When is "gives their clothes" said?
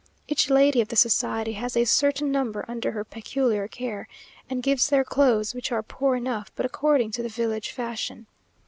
4.63-5.53